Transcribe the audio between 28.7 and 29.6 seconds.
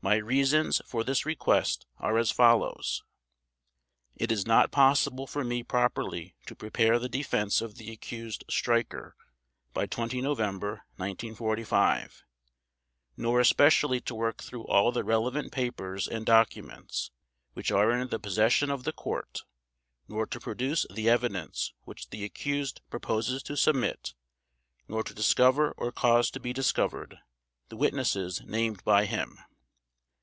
by him.